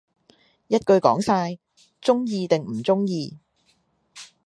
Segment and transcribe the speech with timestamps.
[0.67, 1.59] 一句講晒，
[2.01, 3.37] 鍾意定唔鍾意